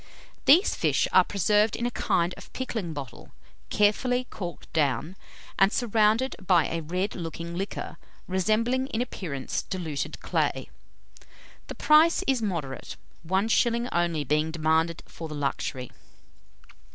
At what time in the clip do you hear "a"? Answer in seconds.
1.85-1.91, 6.67-6.81